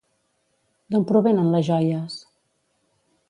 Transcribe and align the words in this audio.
D'on 0.95 1.05
provenen 1.11 1.53
les 1.57 1.67
joies? 1.69 2.17